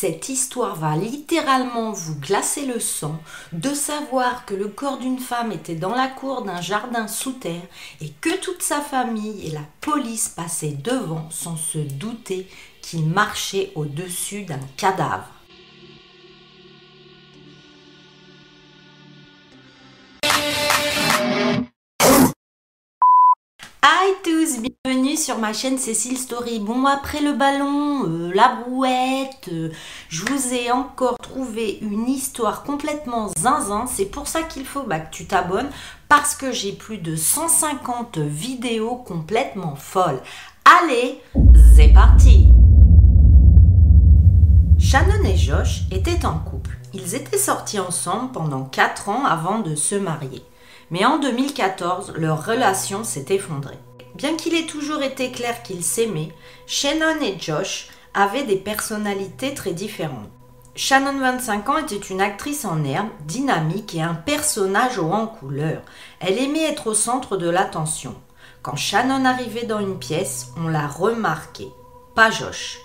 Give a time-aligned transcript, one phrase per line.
[0.00, 5.50] Cette histoire va littéralement vous glacer le sang de savoir que le corps d'une femme
[5.50, 7.66] était dans la cour d'un jardin sous terre
[8.00, 12.48] et que toute sa famille et la police passaient devant sans se douter
[12.80, 15.37] qu'il marchait au-dessus d'un cadavre.
[24.00, 26.60] Hi tous, bienvenue sur ma chaîne Cécile Story.
[26.60, 29.70] Bon, après le ballon, euh, la brouette, euh,
[30.08, 33.86] je vous ai encore trouvé une histoire complètement zinzin.
[33.88, 35.70] C'est pour ça qu'il faut bah, que tu t'abonnes
[36.08, 40.22] parce que j'ai plus de 150 vidéos complètement folles.
[40.64, 41.20] Allez,
[41.74, 42.52] c'est parti
[44.78, 46.78] Shannon et Josh étaient en couple.
[46.94, 50.44] Ils étaient sortis ensemble pendant 4 ans avant de se marier.
[50.92, 53.76] Mais en 2014, leur relation s'est effondrée.
[54.18, 56.32] Bien qu'il ait toujours été clair qu'ils s'aimaient,
[56.66, 60.28] Shannon et Josh avaient des personnalités très différentes.
[60.74, 65.82] Shannon, 25 ans, était une actrice en herbe, dynamique et un personnage haut en couleur.
[66.18, 68.16] Elle aimait être au centre de l'attention.
[68.62, 71.70] Quand Shannon arrivait dans une pièce, on la remarquait.
[72.16, 72.80] Pas Josh.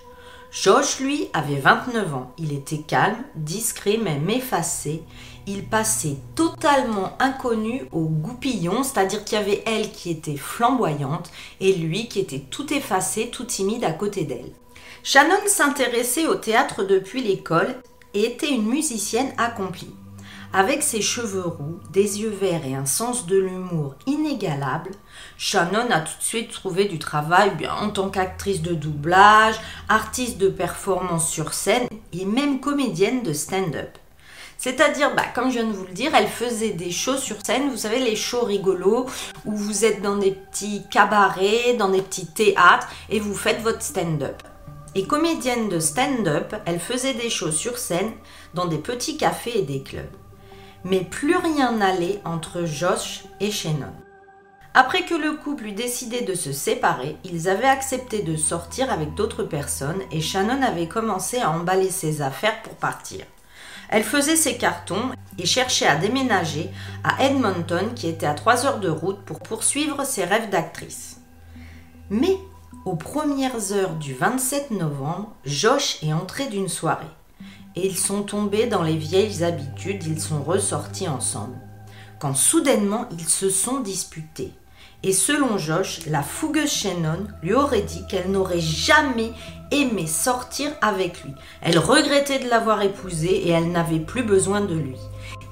[0.52, 2.32] Josh, lui, avait 29 ans.
[2.38, 5.02] Il était calme, discret, même effacé
[5.48, 11.74] il passait totalement inconnu au goupillon, c'est-à-dire qu'il y avait elle qui était flamboyante et
[11.74, 14.52] lui qui était tout effacé, tout timide à côté d'elle.
[15.04, 17.76] Shannon s'intéressait au théâtre depuis l'école
[18.14, 19.94] et était une musicienne accomplie.
[20.56, 24.92] Avec ses cheveux roux, des yeux verts et un sens de l'humour inégalable,
[25.36, 29.56] Shannon a tout de suite trouvé du travail en tant qu'actrice de doublage,
[29.90, 33.98] artiste de performance sur scène et même comédienne de stand-up.
[34.64, 37.70] C'est-à-dire, bah, comme je viens de vous le dire, elle faisait des shows sur scène,
[37.70, 39.08] vous savez, les shows rigolos,
[39.44, 43.82] où vous êtes dans des petits cabarets, dans des petits théâtres, et vous faites votre
[43.82, 44.42] stand-up.
[44.96, 48.14] Et comédienne de stand-up, elle faisait des shows sur scène
[48.54, 50.16] dans des petits cafés et des clubs.
[50.86, 53.92] Mais plus rien n'allait entre Josh et Shannon.
[54.74, 59.14] Après que le couple eut décidé de se séparer, ils avaient accepté de sortir avec
[59.14, 63.26] d'autres personnes et Shannon avait commencé à emballer ses affaires pour partir.
[63.90, 66.70] Elle faisait ses cartons et cherchait à déménager
[67.04, 71.22] à Edmonton qui était à 3 heures de route pour poursuivre ses rêves d'actrice.
[72.10, 72.38] Mais
[72.86, 77.06] aux premières heures du 27 novembre, Josh est entré d'une soirée
[77.76, 81.58] et ils sont tombés dans les vieilles habitudes, ils sont ressortis ensemble.
[82.20, 84.54] Quand soudainement ils se sont disputés.
[85.02, 89.34] Et selon Josh, la fougueuse Shannon lui aurait dit qu'elle n'aurait jamais
[89.74, 91.34] aimé sortir avec lui.
[91.62, 94.98] Elle regrettait de l'avoir épousé et elle n'avait plus besoin de lui.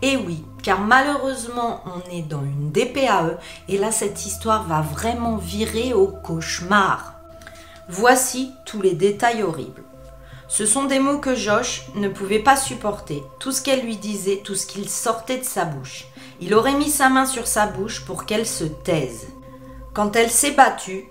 [0.02, 3.38] Et oui, car malheureusement, on est dans une DPAE
[3.68, 7.16] et là, cette histoire va vraiment virer au cauchemar.
[7.90, 9.84] Voici tous les détails horribles.
[10.48, 14.42] Ce sont des mots que Josh ne pouvait pas supporter, tout ce qu'elle lui disait,
[14.44, 16.08] tout ce qu'il sortait de sa bouche.
[16.42, 19.28] Il aurait mis sa main sur sa bouche pour qu'elle se taise.
[19.94, 21.06] Quand elle s'est battue,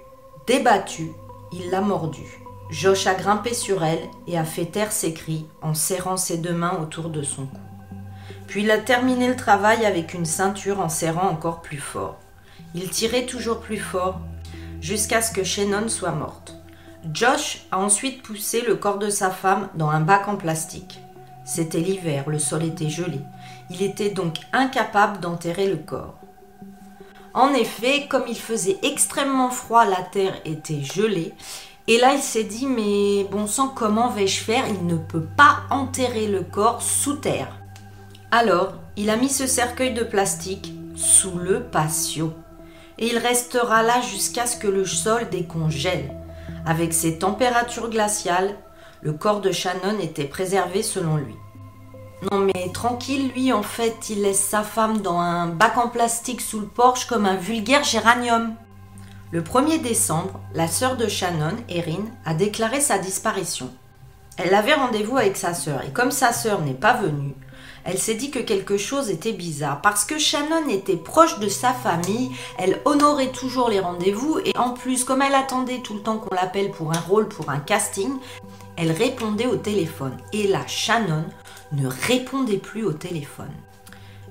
[0.47, 1.13] débattue,
[1.53, 2.40] il l'a mordue.
[2.71, 6.53] Josh a grimpé sur elle et a fait taire ses cris en serrant ses deux
[6.53, 7.59] mains autour de son cou.
[8.47, 12.19] Puis il a terminé le travail avec une ceinture en serrant encore plus fort.
[12.75, 14.21] Il tirait toujours plus fort
[14.81, 16.55] jusqu'à ce que Shannon soit morte.
[17.13, 21.01] Josh a ensuite poussé le corps de sa femme dans un bac en plastique.
[21.45, 23.21] C'était l'hiver, le sol était gelé.
[23.71, 26.15] Il était donc incapable d'enterrer le corps.
[27.33, 31.33] En effet, comme il faisait extrêmement froid, la terre était gelée.
[31.91, 34.63] Et là, il s'est dit, mais bon sang, comment vais-je faire?
[34.69, 37.59] Il ne peut pas enterrer le corps sous terre.
[38.31, 42.33] Alors, il a mis ce cercueil de plastique sous le patio.
[42.97, 46.15] Et il restera là jusqu'à ce que le sol décongèle.
[46.65, 48.55] Avec ses températures glaciales,
[49.03, 51.35] le corps de Shannon était préservé selon lui.
[52.31, 56.41] Non mais tranquille, lui en fait, il laisse sa femme dans un bac en plastique
[56.41, 58.55] sous le porche comme un vulgaire géranium.
[59.33, 63.71] Le 1er décembre, la sœur de Shannon, Erin, a déclaré sa disparition.
[64.37, 67.35] Elle avait rendez-vous avec sa sœur et comme sa sœur n'est pas venue,
[67.85, 71.73] elle s'est dit que quelque chose était bizarre parce que Shannon était proche de sa
[71.73, 76.19] famille, elle honorait toujours les rendez-vous et en plus comme elle attendait tout le temps
[76.19, 78.13] qu'on l'appelle pour un rôle, pour un casting,
[78.77, 80.17] elle répondait au téléphone.
[80.33, 81.25] Et là, Shannon
[81.73, 83.53] ne répondait plus au téléphone.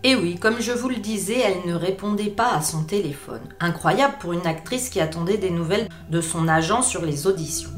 [0.04, 3.42] Et oui, comme je vous le disais, elle ne répondait pas à son téléphone.
[3.60, 7.72] Incroyable pour une actrice qui attendait des nouvelles de son agent sur les auditions.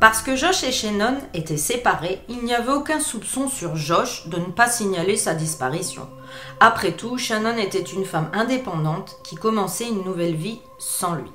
[0.00, 4.38] Parce que Josh et Shannon étaient séparés, il n'y avait aucun soupçon sur Josh de
[4.38, 6.08] ne pas signaler sa disparition.
[6.58, 11.30] Après tout, Shannon était une femme indépendante qui commençait une nouvelle vie sans lui.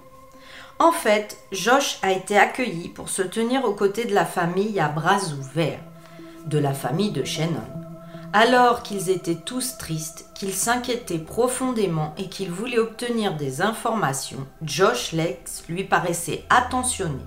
[0.77, 4.89] En fait, Josh a été accueilli pour se tenir aux côtés de la famille à
[4.89, 5.79] bras ouverts.
[6.47, 7.80] de la famille de Shannon.
[8.33, 15.11] Alors qu'ils étaient tous tristes, qu'ils s'inquiétaient profondément et qu'ils voulaient obtenir des informations, Josh
[15.11, 17.19] Lex lui paraissait attentionné.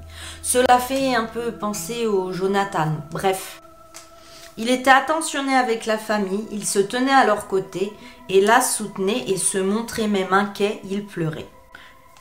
[0.42, 2.92] Cela fait un peu penser au Jonathan.
[3.10, 3.60] Bref,
[4.56, 7.92] il était attentionné avec la famille, il se tenait à leur côté
[8.30, 11.48] et la soutenait et se montrait même inquiet, il pleurait.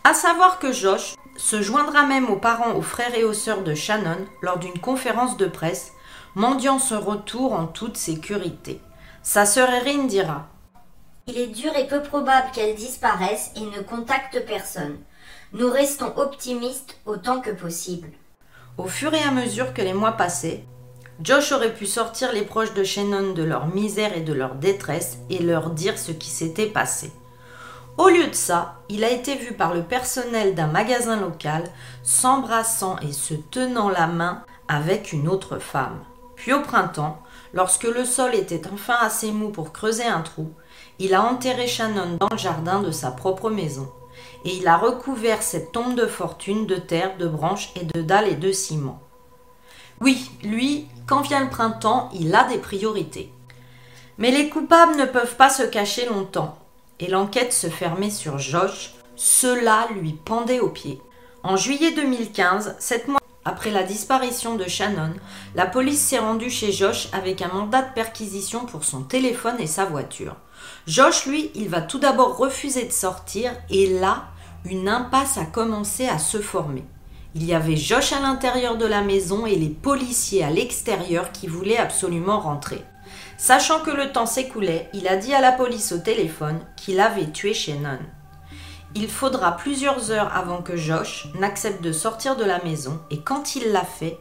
[0.03, 3.75] À savoir que Josh se joindra même aux parents, aux frères et aux sœurs de
[3.75, 5.93] Shannon lors d'une conférence de presse,
[6.35, 8.81] mendiant son retour en toute sécurité.
[9.21, 10.47] Sa sœur Erin dira
[11.27, 14.97] Il est dur et peu probable qu'elle disparaisse et ne contacte personne.
[15.53, 18.09] Nous restons optimistes autant que possible.
[18.77, 20.65] Au fur et à mesure que les mois passaient,
[21.21, 25.19] Josh aurait pu sortir les proches de Shannon de leur misère et de leur détresse
[25.29, 27.11] et leur dire ce qui s'était passé.
[27.99, 31.63] Au lieu de ça, il a été vu par le personnel d'un magasin local
[32.01, 35.99] s'embrassant et se tenant la main avec une autre femme.
[36.43, 37.19] Puis au printemps,
[37.53, 40.51] lorsque le sol était enfin assez mou pour creuser un trou,
[40.99, 43.89] il a enterré Shannon dans le jardin de sa propre maison.
[44.43, 48.27] Et il a recouvert cette tombe de fortune de terre, de branches et de dalles
[48.27, 48.99] et de ciment.
[50.01, 53.31] Oui, lui, quand vient le printemps, il a des priorités.
[54.17, 56.57] Mais les coupables ne peuvent pas se cacher longtemps,
[56.99, 61.01] et l'enquête se fermait sur Josh, cela lui pendait aux pieds.
[61.41, 65.13] En juillet 2015, sept mois après la disparition de Shannon,
[65.55, 69.67] la police s'est rendue chez Josh avec un mandat de perquisition pour son téléphone et
[69.67, 70.35] sa voiture.
[70.87, 74.25] Josh, lui, il va tout d'abord refuser de sortir et là,
[74.65, 76.85] une impasse a commencé à se former.
[77.35, 81.47] Il y avait Josh à l'intérieur de la maison et les policiers à l'extérieur qui
[81.47, 82.83] voulaient absolument rentrer.
[83.37, 87.31] Sachant que le temps s'écoulait, il a dit à la police au téléphone qu'il avait
[87.31, 87.99] tué Shannon.
[88.95, 93.55] Il faudra plusieurs heures avant que Josh n'accepte de sortir de la maison et quand
[93.55, 94.19] il l'a fait,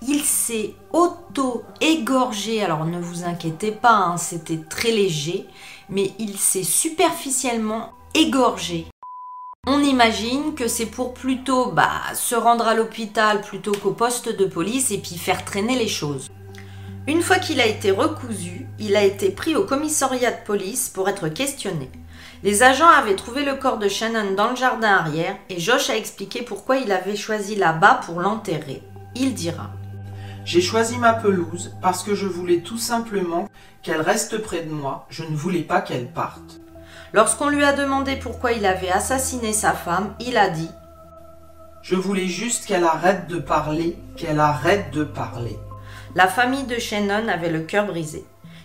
[0.00, 2.62] il s'est auto-égorgé.
[2.62, 5.46] Alors ne vous inquiétez pas, hein, c'était très léger,
[5.88, 8.86] mais il s'est superficiellement égorgé
[9.68, 14.44] on imagine que c'est pour plutôt bah, se rendre à l'hôpital plutôt qu'au poste de
[14.44, 16.32] police et puis faire traîner les choses.
[17.08, 21.08] Une fois qu'il a été recousu, il a été pris au commissariat de police pour
[21.08, 21.90] être questionné.
[22.44, 25.96] Les agents avaient trouvé le corps de Shannon dans le jardin arrière et Josh a
[25.96, 28.82] expliqué pourquoi il avait choisi là-bas pour l'enterrer.
[29.16, 29.70] Il dira
[30.44, 33.48] J'ai choisi ma pelouse parce que je voulais tout simplement
[33.82, 36.60] qu'elle reste près de moi, je ne voulais pas qu'elle parte.
[37.12, 40.70] Lorsqu'on lui a demandé pourquoi il avait assassiné sa femme, il a dit
[41.82, 45.58] Je voulais juste qu'elle arrête de parler, qu'elle arrête de parler.
[46.14, 48.24] La famille de Shannon avait le cœur brisé.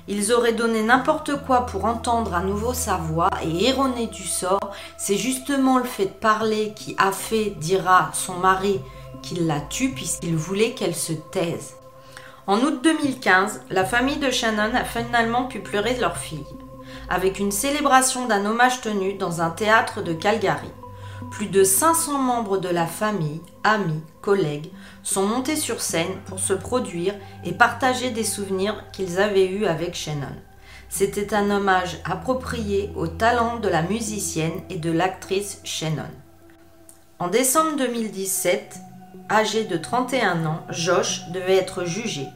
[0.09, 4.73] Ils auraient donné n'importe quoi pour entendre à nouveau sa voix et erroner du sort.
[4.97, 8.79] C'est justement le fait de parler qui a fait, dira son mari,
[9.21, 11.75] qu'il la tue puisqu'il voulait qu'elle se taise.
[12.47, 16.45] En août 2015, la famille de Shannon a finalement pu pleurer de leur fille
[17.09, 20.71] avec une célébration d'un hommage tenu dans un théâtre de Calgary.
[21.31, 24.69] Plus de 500 membres de la famille, amis, collègues
[25.03, 29.95] sont montés sur scène pour se produire et partager des souvenirs qu'ils avaient eus avec
[29.95, 30.35] Shannon.
[30.89, 36.11] C'était un hommage approprié au talent de la musicienne et de l'actrice Shannon.
[37.19, 38.77] En décembre 2017,
[39.29, 42.27] âgé de 31 ans, Josh devait être jugé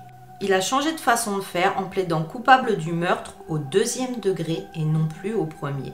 [0.41, 4.63] il a changé de façon de faire en plaidant coupable du meurtre au deuxième degré
[4.73, 5.93] et non plus au premier.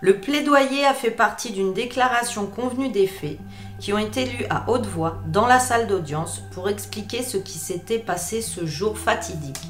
[0.00, 3.38] Le plaidoyer a fait partie d'une déclaration convenue des faits
[3.80, 7.58] qui ont été lus à haute voix dans la salle d'audience pour expliquer ce qui
[7.58, 9.60] s'était passé ce jour fatidique.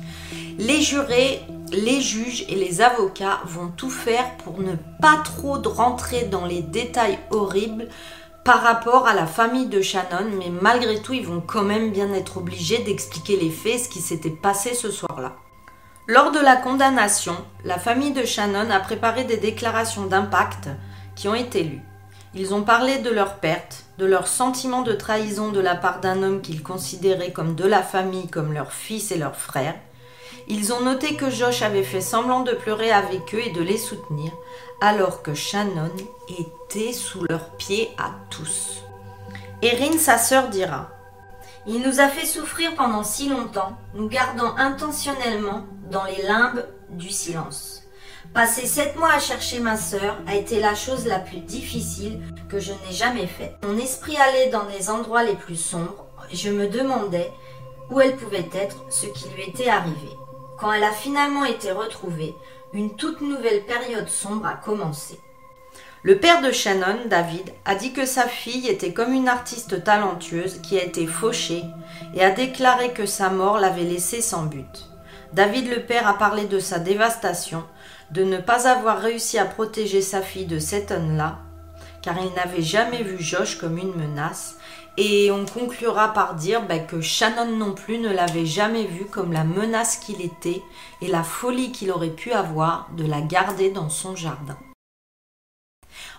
[0.58, 6.24] Les jurés, les juges et les avocats vont tout faire pour ne pas trop rentrer
[6.24, 7.88] dans les détails horribles
[8.44, 12.12] par rapport à la famille de Shannon, mais malgré tout, ils vont quand même bien
[12.14, 15.36] être obligés d'expliquer les faits, ce qui s'était passé ce soir-là.
[16.10, 17.36] Lors de la condamnation,
[17.66, 20.70] la famille de Shannon a préparé des déclarations d'impact
[21.14, 21.82] qui ont été lues.
[22.34, 26.22] Ils ont parlé de leur perte, de leur sentiment de trahison de la part d'un
[26.22, 29.74] homme qu'ils considéraient comme de la famille, comme leur fils et leur frère.
[30.48, 33.76] Ils ont noté que Josh avait fait semblant de pleurer avec eux et de les
[33.76, 34.32] soutenir,
[34.80, 35.92] alors que Shannon
[36.38, 38.82] était sous leurs pieds à tous.
[39.60, 40.88] Erin, sa sœur, dira
[41.66, 47.10] Il nous a fait souffrir pendant si longtemps, nous gardant intentionnellement dans les limbes du
[47.10, 47.82] silence.
[48.34, 52.58] Passer sept mois à chercher ma sœur a été la chose la plus difficile que
[52.58, 53.56] je n'ai jamais faite.
[53.62, 57.32] Mon esprit allait dans les endroits les plus sombres je me demandais
[57.90, 60.08] où elle pouvait être, ce qui lui était arrivé.
[60.58, 62.34] Quand elle a finalement été retrouvée,
[62.72, 65.18] une toute nouvelle période sombre a commencé.
[66.04, 70.60] Le père de Shannon, David, a dit que sa fille était comme une artiste talentueuse
[70.62, 71.64] qui a été fauchée
[72.14, 74.88] et a déclaré que sa mort l'avait laissée sans but.
[75.32, 77.64] David le père a parlé de sa dévastation,
[78.12, 81.40] de ne pas avoir réussi à protéger sa fille de cet homme-là,
[82.00, 84.56] car il n'avait jamais vu Josh comme une menace,
[84.96, 89.32] et on conclura par dire bah, que Shannon non plus ne l'avait jamais vu comme
[89.32, 90.62] la menace qu'il était
[91.02, 94.56] et la folie qu'il aurait pu avoir de la garder dans son jardin.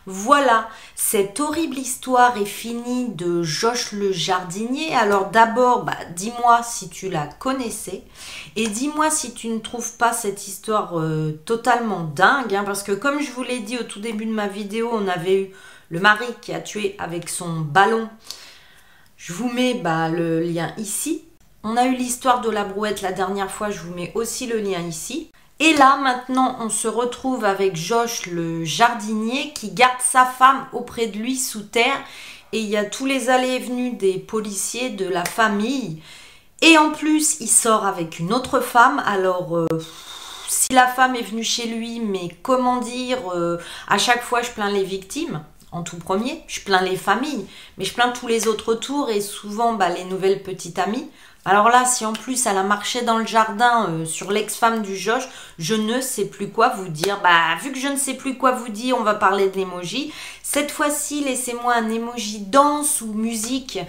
[0.05, 4.95] Voilà, cette horrible histoire est finie de Josh le jardinier.
[4.95, 8.03] Alors d'abord, bah, dis-moi si tu la connaissais
[8.55, 12.91] et dis-moi si tu ne trouves pas cette histoire euh, totalement dingue, hein, parce que
[12.91, 15.49] comme je vous l'ai dit au tout début de ma vidéo, on avait eu
[15.89, 18.09] le mari qui a tué avec son ballon.
[19.17, 21.25] Je vous mets bah, le lien ici.
[21.63, 24.59] On a eu l'histoire de la brouette la dernière fois, je vous mets aussi le
[24.59, 25.29] lien ici.
[25.61, 31.07] Et là, maintenant, on se retrouve avec Josh, le jardinier, qui garde sa femme auprès
[31.07, 32.01] de lui sous terre.
[32.53, 36.01] Et il y a tous les allées et venues des policiers, de la famille.
[36.61, 39.03] Et en plus, il sort avec une autre femme.
[39.05, 39.67] Alors, euh,
[40.47, 44.51] si la femme est venue chez lui, mais comment dire, euh, à chaque fois, je
[44.51, 45.43] plains les victimes.
[45.71, 47.45] En tout premier, je plains les familles,
[47.77, 51.07] mais je plains tous les autres tours et souvent bah, les nouvelles petites amies.
[51.45, 54.97] Alors là, si en plus elle a marché dans le jardin euh, sur l'ex-femme du
[54.97, 55.23] Josh,
[55.57, 57.21] je ne sais plus quoi vous dire.
[57.23, 60.13] Bah, vu que je ne sais plus quoi vous dire, on va parler de l'emoji.
[60.43, 63.79] Cette fois-ci, laissez-moi un emoji danse ou musique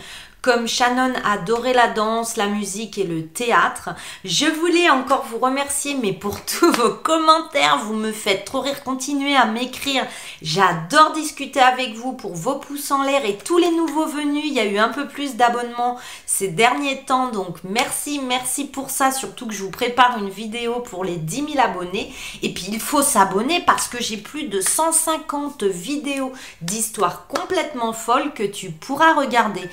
[0.43, 3.91] comme Shannon adorait la danse, la musique et le théâtre,
[4.25, 8.83] je voulais encore vous remercier, mais pour tous vos commentaires, vous me faites trop rire.
[8.83, 10.07] Continuez à m'écrire.
[10.43, 14.45] J'adore discuter avec vous pour vos pouces en l'air et tous les nouveaux venus.
[14.47, 18.91] Il y a eu un peu plus d'abonnements ces derniers temps, donc merci, merci pour
[18.91, 19.13] ça.
[19.13, 22.15] Surtout que je vous prépare une vidéo pour les 10 000 abonnés.
[22.43, 26.33] Et puis il faut s'abonner parce que j'ai plus de 150 vidéos
[26.63, 29.69] d'histoires complètement folles que tu pourras regarder.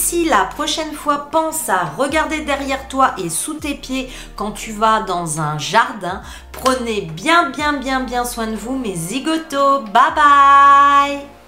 [0.00, 4.72] D'ici la prochaine fois, pense à regarder derrière toi et sous tes pieds quand tu
[4.72, 6.22] vas dans un jardin.
[6.52, 9.80] Prenez bien bien bien bien soin de vous mes zigotos.
[9.92, 11.39] Bye bye